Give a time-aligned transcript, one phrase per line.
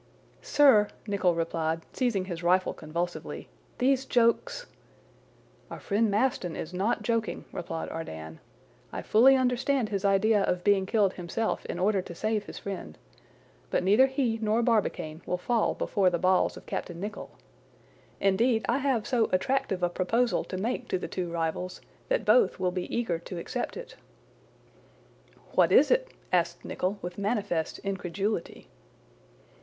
[0.41, 4.65] "Sir," Nicholl replied, seizing his rifle convulsively, "these jokes—"
[5.69, 8.39] "Our friend Maston is not joking," replied Ardan.
[8.91, 12.97] "I fully understand his idea of being killed himself in order to save his friend.
[13.69, 17.29] But neither he nor Barbicane will fall before the balls of Captain Nicholl.
[18.19, 21.79] Indeed I have so attractive a proposal to make to the two rivals,
[22.09, 23.95] that both will be eager to accept it."
[25.51, 28.67] "What is it?" asked Nicholl with manifest incredulity.